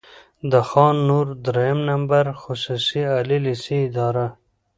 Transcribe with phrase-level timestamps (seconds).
[0.51, 4.25] د خان نور دريیم نمبر خصوصي عالي لېسې اداره،